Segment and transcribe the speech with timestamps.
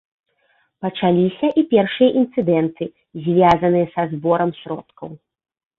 [0.85, 2.85] Пачаліся і першыя інцыдэнты,
[3.27, 5.09] звязаныя са зборам сродкаў.